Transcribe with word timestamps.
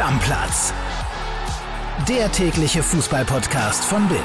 Stammplatz. 0.00 0.72
Der 2.08 2.32
tägliche 2.32 2.82
Fußballpodcast 2.82 3.84
von 3.84 4.08
Bild. 4.08 4.20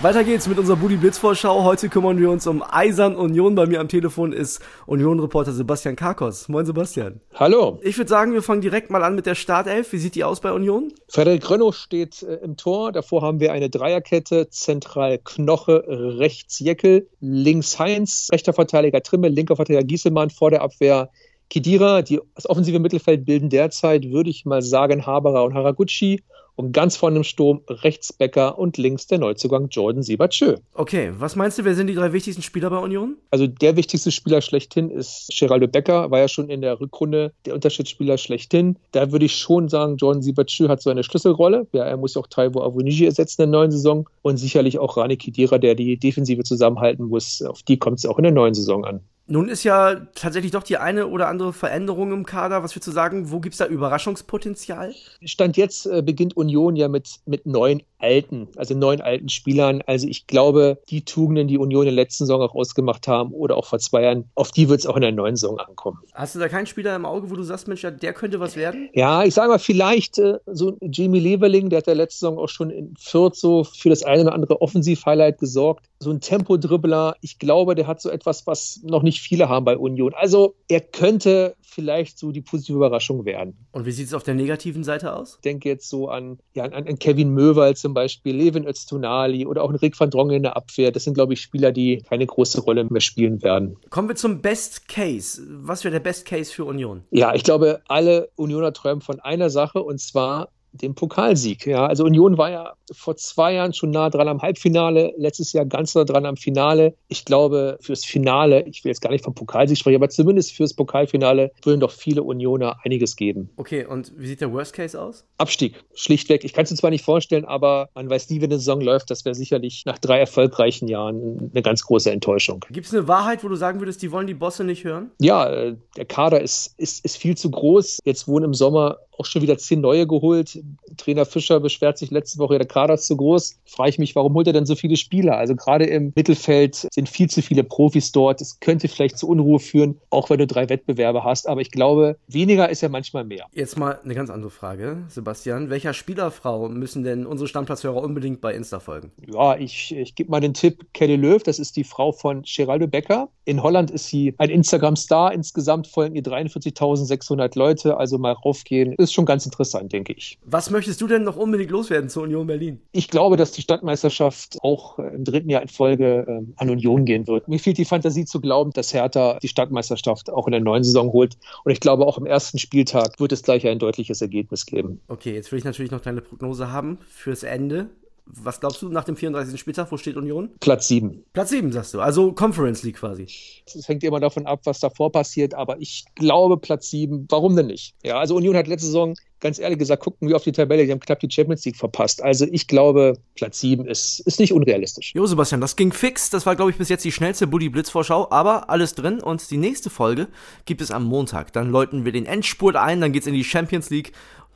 Weiter 0.00 0.22
geht's 0.22 0.46
mit 0.46 0.58
unserer 0.58 0.76
Budi 0.76 0.96
Blitz 0.96 1.16
Vorschau. 1.16 1.64
Heute 1.64 1.88
kümmern 1.88 2.18
wir 2.18 2.28
uns 2.28 2.46
um 2.46 2.62
Eisern 2.62 3.16
Union. 3.16 3.54
Bei 3.54 3.64
mir 3.64 3.80
am 3.80 3.88
Telefon 3.88 4.34
ist 4.34 4.60
Union-Reporter 4.84 5.52
Sebastian 5.52 5.96
Karkos. 5.96 6.50
Moin 6.50 6.66
Sebastian. 6.66 7.22
Hallo. 7.32 7.78
Ich 7.80 7.96
würde 7.96 8.10
sagen, 8.10 8.34
wir 8.34 8.42
fangen 8.42 8.60
direkt 8.60 8.90
mal 8.90 9.02
an 9.02 9.14
mit 9.14 9.24
der 9.24 9.34
Startelf. 9.34 9.90
Wie 9.94 9.98
sieht 9.98 10.14
die 10.14 10.24
aus 10.24 10.40
bei 10.40 10.52
Union? 10.52 10.92
Frederik 11.08 11.48
Rönno 11.48 11.72
steht 11.72 12.22
äh, 12.22 12.34
im 12.44 12.58
Tor. 12.58 12.92
Davor 12.92 13.22
haben 13.22 13.40
wir 13.40 13.52
eine 13.52 13.70
Dreierkette. 13.70 14.50
Zentral 14.50 15.20
Knoche, 15.24 15.84
rechts 15.88 16.58
Jeckel, 16.58 17.08
links 17.20 17.78
Heinz, 17.78 18.28
rechter 18.30 18.52
Verteidiger 18.52 19.02
Trimmel, 19.02 19.32
linker 19.32 19.56
Verteidiger 19.56 19.84
Gieselmann, 19.84 20.28
vor 20.28 20.50
der 20.50 20.60
Abwehr 20.60 21.08
Kidira, 21.48 22.02
die 22.02 22.20
das 22.34 22.48
offensive 22.48 22.78
Mittelfeld 22.78 23.24
bilden 23.24 23.50
derzeit, 23.50 24.10
würde 24.10 24.30
ich 24.30 24.44
mal 24.44 24.62
sagen, 24.62 25.06
Haberer 25.06 25.44
und 25.44 25.54
Haraguchi. 25.54 26.22
Und 26.58 26.72
ganz 26.72 26.96
vorne 26.96 27.18
im 27.18 27.22
Sturm 27.22 27.60
rechts 27.68 28.14
Becker 28.14 28.58
und 28.58 28.78
links 28.78 29.06
der 29.06 29.18
Neuzugang 29.18 29.68
Jordan 29.68 30.02
Siebertschö. 30.02 30.54
Okay, 30.72 31.12
was 31.18 31.36
meinst 31.36 31.58
du, 31.58 31.64
wer 31.64 31.74
sind 31.74 31.88
die 31.88 31.94
drei 31.94 32.14
wichtigsten 32.14 32.42
Spieler 32.42 32.70
bei 32.70 32.78
Union? 32.78 33.16
Also 33.30 33.46
der 33.46 33.76
wichtigste 33.76 34.10
Spieler 34.10 34.40
schlechthin 34.40 34.90
ist 34.90 35.28
Geraldo 35.38 35.68
Becker, 35.68 36.10
war 36.10 36.20
ja 36.20 36.28
schon 36.28 36.48
in 36.48 36.62
der 36.62 36.80
Rückrunde 36.80 37.32
der 37.44 37.52
Unterschiedsspieler 37.52 38.16
schlechthin. 38.16 38.78
Da 38.92 39.12
würde 39.12 39.26
ich 39.26 39.36
schon 39.36 39.68
sagen, 39.68 39.98
Jordan 39.98 40.22
Siebertschö 40.22 40.68
hat 40.68 40.80
so 40.80 40.88
eine 40.88 41.04
Schlüsselrolle. 41.04 41.66
Ja, 41.72 41.84
er 41.84 41.98
muss 41.98 42.14
ja 42.14 42.22
auch 42.22 42.26
Taiwo 42.26 42.62
Avoniji 42.62 43.04
ersetzen 43.04 43.42
in 43.42 43.52
der 43.52 43.60
neuen 43.60 43.70
Saison. 43.70 44.08
Und 44.22 44.38
sicherlich 44.38 44.78
auch 44.78 44.96
Rani 44.96 45.18
Kidira, 45.18 45.58
der 45.58 45.74
die 45.74 45.98
Defensive 45.98 46.42
zusammenhalten 46.42 47.04
muss. 47.08 47.42
Auf 47.42 47.62
die 47.64 47.76
kommt 47.76 47.98
es 47.98 48.06
auch 48.06 48.16
in 48.16 48.22
der 48.22 48.32
neuen 48.32 48.54
Saison 48.54 48.86
an. 48.86 49.00
Nun 49.28 49.48
ist 49.48 49.64
ja 49.64 49.96
tatsächlich 50.14 50.52
doch 50.52 50.62
die 50.62 50.76
eine 50.76 51.08
oder 51.08 51.26
andere 51.26 51.52
Veränderung 51.52 52.12
im 52.12 52.24
Kader. 52.24 52.62
Was 52.62 52.76
würdest 52.76 52.86
du 52.86 52.92
sagen, 52.92 53.32
wo 53.32 53.40
gibt 53.40 53.54
es 53.54 53.58
da 53.58 53.66
Überraschungspotenzial? 53.66 54.94
Stand 55.24 55.56
jetzt 55.56 55.86
äh, 55.86 56.00
beginnt 56.02 56.36
Union 56.36 56.76
ja 56.76 56.86
mit, 56.86 57.16
mit 57.26 57.44
neun 57.44 57.82
alten, 57.98 58.48
also 58.56 58.74
neun 58.74 59.00
alten 59.00 59.28
Spielern. 59.28 59.82
Also 59.86 60.06
ich 60.06 60.28
glaube, 60.28 60.78
die 60.90 61.04
Tugenden, 61.04 61.48
die 61.48 61.58
Union 61.58 61.82
in 61.82 61.94
der 61.94 62.04
letzten 62.04 62.24
Saison 62.24 62.40
auch 62.40 62.54
ausgemacht 62.54 63.08
haben 63.08 63.32
oder 63.32 63.56
auch 63.56 63.66
vor 63.66 63.80
zwei 63.80 64.02
Jahren, 64.02 64.30
auf 64.36 64.52
die 64.52 64.68
wird 64.68 64.80
es 64.80 64.86
auch 64.86 64.96
in 64.96 65.02
der 65.02 65.12
neuen 65.12 65.34
Saison 65.34 65.58
ankommen. 65.58 65.98
Hast 66.14 66.36
du 66.36 66.38
da 66.38 66.48
keinen 66.48 66.66
Spieler 66.66 66.94
im 66.94 67.04
Auge, 67.04 67.28
wo 67.28 67.34
du 67.34 67.42
sagst, 67.42 67.66
Mensch, 67.66 67.82
der 67.82 68.12
könnte 68.12 68.38
was 68.38 68.54
werden? 68.54 68.90
Ja, 68.92 69.24
ich 69.24 69.34
sage 69.34 69.48
mal, 69.48 69.58
vielleicht 69.58 70.18
äh, 70.18 70.38
so 70.46 70.76
Jamie 70.80 71.20
Leverling, 71.20 71.68
der 71.70 71.78
hat 71.78 71.88
ja 71.88 71.94
letzte 71.94 72.20
Saison 72.20 72.38
auch 72.38 72.48
schon 72.48 72.70
in 72.70 72.94
Fürth 72.96 73.34
so 73.34 73.64
für 73.64 73.88
das 73.88 74.04
eine 74.04 74.22
oder 74.22 74.34
andere 74.34 74.60
Offensiv-Highlight 74.60 75.38
gesorgt. 75.38 75.86
So 75.98 76.10
ein 76.10 76.20
Tempodribbler, 76.20 77.16
ich 77.20 77.38
glaube, 77.38 77.74
der 77.74 77.86
hat 77.86 78.00
so 78.00 78.10
etwas, 78.10 78.46
was 78.46 78.80
noch 78.82 79.02
nicht 79.02 79.20
viele 79.20 79.48
haben 79.48 79.64
bei 79.64 79.76
Union. 79.76 80.12
Also 80.14 80.56
er 80.68 80.80
könnte 80.80 81.56
vielleicht 81.62 82.18
so 82.18 82.32
die 82.32 82.40
positive 82.40 82.76
Überraschung 82.76 83.24
werden. 83.24 83.66
Und 83.72 83.86
wie 83.86 83.92
sieht 83.92 84.06
es 84.06 84.14
auf 84.14 84.22
der 84.22 84.34
negativen 84.34 84.84
Seite 84.84 85.14
aus? 85.14 85.36
Ich 85.36 85.42
denke 85.42 85.68
jetzt 85.68 85.88
so 85.88 86.08
an, 86.08 86.38
ja, 86.54 86.64
an, 86.64 86.72
an 86.72 86.98
Kevin 86.98 87.30
Möwald 87.30 87.78
zum 87.78 87.94
Beispiel, 87.94 88.34
Levin 88.34 88.66
Öztunali 88.66 89.46
oder 89.46 89.62
auch 89.62 89.70
ein 89.70 89.76
Rick 89.76 89.98
van 89.98 90.10
Drongen 90.10 90.36
in 90.36 90.42
der 90.42 90.56
Abwehr. 90.56 90.92
Das 90.92 91.04
sind, 91.04 91.14
glaube 91.14 91.34
ich, 91.34 91.40
Spieler, 91.40 91.72
die 91.72 92.02
keine 92.08 92.26
große 92.26 92.62
Rolle 92.62 92.84
mehr 92.84 93.00
spielen 93.00 93.42
werden. 93.42 93.76
Kommen 93.90 94.08
wir 94.08 94.16
zum 94.16 94.40
Best 94.40 94.88
Case. 94.88 95.42
Was 95.48 95.84
wäre 95.84 95.92
der 95.92 96.00
Best 96.00 96.24
Case 96.24 96.52
für 96.52 96.64
Union? 96.64 97.02
Ja, 97.10 97.34
ich 97.34 97.44
glaube, 97.44 97.80
alle 97.88 98.30
Unioner 98.36 98.72
träumen 98.72 99.00
von 99.00 99.20
einer 99.20 99.50
Sache 99.50 99.82
und 99.82 100.00
zwar 100.00 100.48
dem 100.82 100.94
Pokalsieg. 100.94 101.66
Ja, 101.66 101.86
also 101.86 102.04
Union 102.04 102.38
war 102.38 102.50
ja 102.50 102.74
vor 102.92 103.16
zwei 103.16 103.54
Jahren 103.54 103.72
schon 103.72 103.90
nah 103.90 104.10
dran 104.10 104.28
am 104.28 104.42
Halbfinale, 104.42 105.14
letztes 105.16 105.52
Jahr 105.52 105.64
ganz 105.64 105.94
nah 105.94 106.04
dran 106.04 106.26
am 106.26 106.36
Finale. 106.36 106.94
Ich 107.08 107.24
glaube, 107.24 107.78
fürs 107.80 108.04
Finale, 108.04 108.62
ich 108.66 108.84
will 108.84 108.90
jetzt 108.90 109.00
gar 109.00 109.10
nicht 109.10 109.24
vom 109.24 109.34
Pokalsieg 109.34 109.78
sprechen, 109.78 109.96
aber 109.96 110.08
zumindest 110.08 110.52
fürs 110.52 110.74
Pokalfinale 110.74 111.52
würden 111.62 111.80
doch 111.80 111.90
viele 111.90 112.22
Unioner 112.22 112.76
einiges 112.84 113.16
geben. 113.16 113.50
Okay, 113.56 113.84
und 113.84 114.12
wie 114.16 114.26
sieht 114.26 114.40
der 114.40 114.52
Worst 114.52 114.72
Case 114.72 115.00
aus? 115.00 115.24
Abstieg, 115.38 115.82
schlichtweg. 115.94 116.44
Ich 116.44 116.52
kann 116.52 116.64
es 116.64 116.70
mir 116.70 116.76
zwar 116.76 116.90
nicht 116.90 117.04
vorstellen, 117.04 117.44
aber 117.44 117.88
man 117.94 118.08
weiß 118.08 118.30
nie, 118.30 118.40
wenn 118.40 118.50
eine 118.50 118.58
Saison 118.58 118.80
läuft. 118.80 119.10
Das 119.10 119.24
wäre 119.24 119.34
sicherlich 119.34 119.84
nach 119.86 119.98
drei 119.98 120.18
erfolgreichen 120.18 120.88
Jahren 120.88 121.50
eine 121.52 121.62
ganz 121.62 121.82
große 121.82 122.10
Enttäuschung. 122.10 122.64
Gibt 122.70 122.86
es 122.86 122.94
eine 122.94 123.08
Wahrheit, 123.08 123.44
wo 123.44 123.48
du 123.48 123.56
sagen 123.56 123.80
würdest, 123.80 124.02
die 124.02 124.12
wollen 124.12 124.26
die 124.26 124.34
Bosse 124.34 124.64
nicht 124.64 124.84
hören? 124.84 125.10
Ja, 125.20 125.48
äh, 125.50 125.76
der 125.96 126.04
Kader 126.04 126.40
ist, 126.40 126.74
ist, 126.76 127.04
ist 127.04 127.16
viel 127.16 127.36
zu 127.36 127.50
groß. 127.50 128.00
Jetzt 128.04 128.28
wurden 128.28 128.44
im 128.44 128.54
Sommer 128.54 128.98
auch 129.18 129.26
schon 129.26 129.42
wieder 129.42 129.58
zehn 129.58 129.80
neue 129.80 130.06
geholt. 130.06 130.58
Trainer 130.96 131.24
Fischer 131.24 131.60
beschwert 131.60 131.98
sich 131.98 132.10
letzte 132.10 132.38
Woche, 132.38 132.58
der 132.58 132.66
Kader 132.66 132.94
ist 132.94 133.06
zu 133.06 133.16
groß. 133.16 133.58
Frage 133.64 133.90
ich 133.90 133.98
mich, 133.98 134.14
warum 134.16 134.34
holt 134.34 134.46
er 134.46 134.52
denn 134.52 134.66
so 134.66 134.74
viele 134.74 134.96
Spieler? 134.96 135.36
Also 135.36 135.54
gerade 135.54 135.86
im 135.86 136.12
Mittelfeld 136.14 136.86
sind 136.92 137.08
viel 137.08 137.28
zu 137.28 137.42
viele 137.42 137.64
Profis 137.64 138.12
dort. 138.12 138.40
Es 138.40 138.60
könnte 138.60 138.88
vielleicht 138.88 139.18
zu 139.18 139.28
Unruhe 139.28 139.58
führen, 139.58 140.00
auch 140.10 140.30
wenn 140.30 140.38
du 140.38 140.46
drei 140.46 140.68
Wettbewerbe 140.68 141.24
hast. 141.24 141.48
Aber 141.48 141.60
ich 141.60 141.70
glaube, 141.70 142.16
weniger 142.28 142.68
ist 142.68 142.80
ja 142.80 142.88
manchmal 142.88 143.24
mehr. 143.24 143.46
Jetzt 143.52 143.78
mal 143.78 143.98
eine 144.02 144.14
ganz 144.14 144.30
andere 144.30 144.50
Frage, 144.50 145.04
Sebastian. 145.08 145.70
Welcher 145.70 145.94
Spielerfrau 145.94 146.68
müssen 146.68 147.04
denn 147.04 147.26
unsere 147.26 147.48
Stammplatzhörer 147.48 148.02
unbedingt 148.02 148.40
bei 148.40 148.54
Insta 148.54 148.80
folgen? 148.80 149.12
Ja, 149.32 149.56
ich, 149.56 149.94
ich 149.94 150.14
gebe 150.14 150.30
mal 150.30 150.40
den 150.40 150.54
Tipp, 150.54 150.86
Kelly 150.92 151.16
Löw, 151.16 151.42
das 151.42 151.58
ist 151.58 151.76
die 151.76 151.84
Frau 151.84 152.12
von 152.12 152.42
Geraldo 152.42 152.86
Becker. 152.86 153.28
In 153.44 153.62
Holland 153.62 153.92
ist 153.92 154.08
sie 154.08 154.34
ein 154.38 154.50
Instagram-Star. 154.50 155.32
Insgesamt 155.32 155.86
folgen 155.86 156.16
ihr 156.16 156.22
43.600 156.22 157.56
Leute. 157.56 157.96
Also 157.96 158.18
mal 158.18 158.32
raufgehen 158.32 158.92
ist 158.94 159.05
schon 159.12 159.26
ganz 159.26 159.44
interessant, 159.44 159.92
denke 159.92 160.12
ich. 160.12 160.38
Was 160.44 160.70
möchtest 160.70 161.00
du 161.00 161.06
denn 161.06 161.24
noch 161.24 161.36
unbedingt 161.36 161.70
loswerden 161.70 162.08
zur 162.08 162.24
Union 162.24 162.46
Berlin? 162.46 162.80
Ich 162.92 163.08
glaube, 163.08 163.36
dass 163.36 163.52
die 163.52 163.62
Stadtmeisterschaft 163.62 164.58
auch 164.62 164.98
äh, 164.98 165.14
im 165.14 165.24
dritten 165.24 165.50
Jahr 165.50 165.62
in 165.62 165.68
Folge 165.68 166.26
äh, 166.28 166.52
an 166.56 166.70
Union 166.70 167.04
gehen 167.04 167.26
wird. 167.26 167.48
Mir 167.48 167.58
fehlt 167.58 167.78
die 167.78 167.84
Fantasie 167.84 168.24
zu 168.24 168.40
glauben, 168.40 168.72
dass 168.72 168.92
Hertha 168.92 169.38
die 169.42 169.48
Stadtmeisterschaft 169.48 170.30
auch 170.30 170.46
in 170.46 170.52
der 170.52 170.60
neuen 170.60 170.84
Saison 170.84 171.12
holt. 171.12 171.36
Und 171.64 171.72
ich 171.72 171.80
glaube, 171.80 172.06
auch 172.06 172.18
im 172.18 172.26
ersten 172.26 172.58
Spieltag 172.58 173.18
wird 173.20 173.32
es 173.32 173.42
gleich 173.42 173.66
ein 173.66 173.78
deutliches 173.78 174.20
Ergebnis 174.20 174.66
geben. 174.66 175.00
Okay, 175.08 175.34
jetzt 175.34 175.52
will 175.52 175.58
ich 175.58 175.64
natürlich 175.64 175.90
noch 175.90 176.00
deine 176.00 176.20
Prognose 176.20 176.70
haben 176.70 176.98
fürs 177.08 177.42
Ende. 177.42 177.90
Was 178.26 178.60
glaubst 178.60 178.82
du 178.82 178.88
nach 178.88 179.04
dem 179.04 179.16
34. 179.16 179.58
Spieltag? 179.58 179.90
Wo 179.90 179.96
steht 179.96 180.16
Union? 180.16 180.50
Platz 180.60 180.88
7. 180.88 181.24
Platz 181.32 181.50
7, 181.50 181.70
sagst 181.72 181.94
du. 181.94 182.00
Also 182.00 182.32
Conference 182.32 182.82
League 182.82 182.96
quasi. 182.96 183.26
Es 183.66 183.88
hängt 183.88 184.02
immer 184.02 184.20
davon 184.20 184.46
ab, 184.46 184.60
was 184.64 184.80
davor 184.80 185.12
passiert, 185.12 185.54
aber 185.54 185.80
ich 185.80 186.04
glaube 186.16 186.56
Platz 186.56 186.90
7. 186.90 187.26
Warum 187.28 187.54
denn 187.54 187.66
nicht? 187.66 187.94
Ja, 188.02 188.18
also 188.18 188.34
Union 188.34 188.56
hat 188.56 188.66
letzte 188.66 188.86
Saison 188.86 189.14
ganz 189.40 189.58
ehrlich 189.58 189.78
gesagt, 189.78 190.02
gucken 190.02 190.28
wir 190.28 190.36
auf 190.36 190.44
die 190.44 190.52
Tabelle, 190.52 190.84
die 190.84 190.92
haben 190.92 191.00
knapp 191.00 191.20
die 191.20 191.30
Champions 191.30 191.64
League 191.64 191.76
verpasst. 191.76 192.22
Also 192.22 192.46
ich 192.50 192.66
glaube, 192.66 193.18
Platz 193.34 193.60
7 193.60 193.86
ist, 193.86 194.20
ist 194.20 194.40
nicht 194.40 194.52
unrealistisch. 194.52 195.12
Jo, 195.14 195.26
Sebastian, 195.26 195.60
das 195.60 195.76
ging 195.76 195.92
fix. 195.92 196.30
Das 196.30 196.46
war, 196.46 196.56
glaube 196.56 196.70
ich, 196.70 196.78
bis 196.78 196.88
jetzt 196.88 197.04
die 197.04 197.12
schnellste 197.12 197.46
Buddy 197.46 197.68
Blitz-Vorschau, 197.68 198.30
aber 198.30 198.70
alles 198.70 198.94
drin. 198.94 199.20
Und 199.20 199.50
die 199.50 199.58
nächste 199.58 199.90
Folge 199.90 200.28
gibt 200.64 200.80
es 200.80 200.90
am 200.90 201.04
Montag. 201.04 201.52
Dann 201.52 201.70
läuten 201.70 202.04
wir 202.04 202.12
den 202.12 202.26
Endspurt 202.26 202.76
ein, 202.76 203.00
dann 203.00 203.12
geht's 203.12 203.26
in 203.26 203.34
die 203.34 203.44
Champions 203.44 203.90
League. 203.90 204.12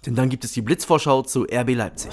Denn 0.06 0.14
dann 0.14 0.30
gibt 0.30 0.44
es 0.44 0.52
die 0.52 0.62
Blitzvorschau 0.62 1.22
zu 1.22 1.42
RB 1.44 1.74
Leipzig. 1.74 2.12